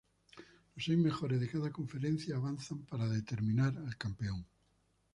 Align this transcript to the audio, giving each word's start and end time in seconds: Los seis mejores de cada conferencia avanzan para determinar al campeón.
Los 0.75 0.83
seis 0.85 0.97
mejores 0.97 1.39
de 1.39 1.47
cada 1.47 1.71
conferencia 1.71 2.35
avanzan 2.35 2.79
para 2.87 3.07
determinar 3.07 3.77
al 3.77 3.95
campeón. 3.97 4.47